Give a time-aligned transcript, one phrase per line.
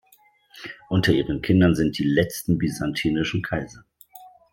[0.89, 3.85] Unter ihren Kindern sind die letzten byzantinischen Kaiser.